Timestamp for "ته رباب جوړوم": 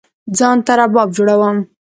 0.65-1.57